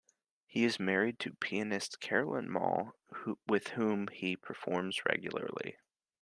He 0.47 0.63
is 0.63 0.79
married 0.79 1.19
to 1.19 1.35
pianist 1.35 1.99
Carolyn 1.99 2.49
Maule, 2.49 2.95
with 3.45 3.67
whom 3.67 4.07
he 4.07 4.35
performs 4.35 5.05
regularly. 5.05 5.77